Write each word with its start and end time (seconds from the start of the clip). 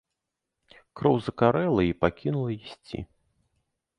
Кроў 1.01 1.15
закарэла 1.27 1.81
і 1.87 1.93
пакінула 2.05 2.51
ісці. 2.59 2.99